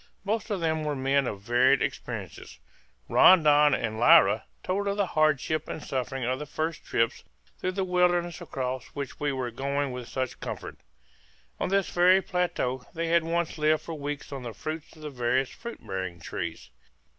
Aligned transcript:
Most 0.25 0.49
of 0.49 0.61
them 0.61 0.83
were 0.83 0.95
men 0.95 1.27
of 1.27 1.41
varied 1.41 1.79
experiences. 1.83 2.57
Rondon 3.07 3.75
and 3.75 3.99
Lyra 3.99 4.45
told 4.63 4.87
of 4.87 4.97
the 4.97 5.05
hardship 5.05 5.67
and 5.67 5.83
suffering 5.83 6.23
of 6.23 6.39
the 6.39 6.47
first 6.47 6.83
trips 6.83 7.23
through 7.59 7.73
the 7.73 7.83
wilderness 7.83 8.41
across 8.41 8.87
which 8.95 9.19
we 9.19 9.31
were 9.31 9.51
going 9.51 9.91
with 9.91 10.07
such 10.09 10.39
comfort. 10.39 10.79
On 11.59 11.69
this 11.69 11.91
very 11.91 12.19
plateau 12.19 12.83
they 12.95 13.09
had 13.09 13.23
once 13.23 13.59
lived 13.59 13.83
for 13.83 13.93
weeks 13.93 14.31
on 14.31 14.41
the 14.41 14.53
fruits 14.55 14.95
of 14.95 15.03
the 15.03 15.11
various 15.11 15.51
fruit 15.51 15.85
bearing 15.85 16.19
trees. 16.19 16.71